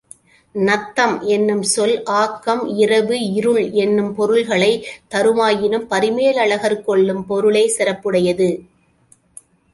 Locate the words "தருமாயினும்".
5.11-5.87